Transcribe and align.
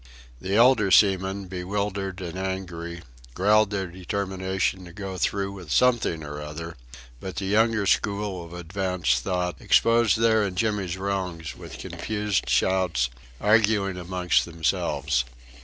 The 0.39 0.55
elder 0.55 0.89
seamen, 0.89 1.45
bewildered 1.45 2.21
and 2.21 2.35
angry, 2.35 3.03
growled 3.35 3.69
their 3.69 3.85
determination 3.85 4.83
to 4.85 4.93
go 4.93 5.19
through 5.19 5.51
with 5.51 5.69
something 5.71 6.23
or 6.23 6.41
other; 6.41 6.75
but 7.19 7.35
the 7.35 7.45
younger 7.45 7.85
school 7.85 8.43
of 8.43 8.51
advanced 8.51 9.23
thought 9.23 9.61
exposed 9.61 10.17
their 10.17 10.41
and 10.41 10.57
Jimmy's 10.57 10.97
wrongs 10.97 11.55
with 11.55 11.77
confused 11.77 12.49
shouts, 12.49 13.11
arguing 13.39 13.95
amongst 13.95 14.43
themselves. 14.45 15.23